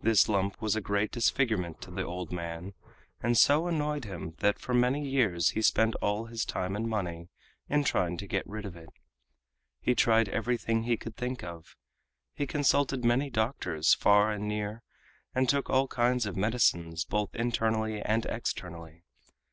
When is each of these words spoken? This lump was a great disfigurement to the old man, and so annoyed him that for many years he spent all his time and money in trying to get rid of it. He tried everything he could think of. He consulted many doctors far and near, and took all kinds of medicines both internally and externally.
This 0.00 0.28
lump 0.28 0.60
was 0.60 0.74
a 0.74 0.80
great 0.80 1.12
disfigurement 1.12 1.80
to 1.82 1.92
the 1.92 2.02
old 2.02 2.32
man, 2.32 2.74
and 3.22 3.38
so 3.38 3.68
annoyed 3.68 4.04
him 4.04 4.34
that 4.40 4.58
for 4.58 4.74
many 4.74 5.08
years 5.08 5.50
he 5.50 5.62
spent 5.62 5.94
all 6.02 6.24
his 6.24 6.44
time 6.44 6.74
and 6.74 6.88
money 6.88 7.28
in 7.68 7.84
trying 7.84 8.16
to 8.16 8.26
get 8.26 8.44
rid 8.44 8.66
of 8.66 8.74
it. 8.74 8.88
He 9.80 9.94
tried 9.94 10.28
everything 10.30 10.82
he 10.82 10.96
could 10.96 11.16
think 11.16 11.44
of. 11.44 11.76
He 12.34 12.44
consulted 12.44 13.04
many 13.04 13.30
doctors 13.30 13.94
far 13.94 14.32
and 14.32 14.48
near, 14.48 14.82
and 15.32 15.48
took 15.48 15.70
all 15.70 15.86
kinds 15.86 16.26
of 16.26 16.34
medicines 16.36 17.04
both 17.04 17.32
internally 17.36 18.02
and 18.02 18.26
externally. 18.26 19.04